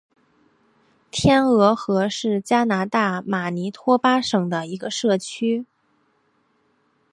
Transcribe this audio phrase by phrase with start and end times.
[1.11, 5.67] 天鹅河是加拿大马尼托巴省的一个社区。